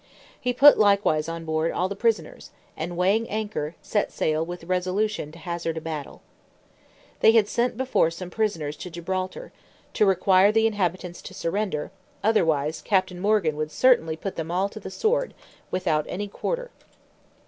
[0.41, 5.31] He put likewise on board all the prisoners, and weighing anchor, set sail with resolution
[5.31, 6.23] to hazard a battle.
[7.19, 9.51] They had sent before some prisoners to Gibraltar,
[9.93, 11.91] to require the inhabitants to surrender,
[12.23, 15.35] otherwise Captain Morgan would certainly put them all to the sword,
[15.69, 16.71] without any quarter.